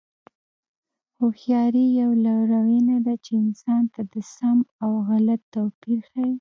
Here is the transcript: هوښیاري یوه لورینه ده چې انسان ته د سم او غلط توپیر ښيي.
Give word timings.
هوښیاري 1.19 1.85
یوه 1.99 2.15
لورینه 2.25 2.95
ده 3.05 3.13
چې 3.25 3.31
انسان 3.43 3.83
ته 3.93 4.01
د 4.13 4.15
سم 4.35 4.57
او 4.83 4.91
غلط 5.07 5.41
توپیر 5.53 5.99
ښيي. 6.09 6.29